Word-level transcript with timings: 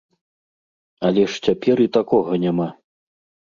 Але 1.11 1.27
ж 1.35 1.43
цяпер 1.51 1.77
і 1.87 1.87
такога 2.01 2.43
няма. 2.49 2.69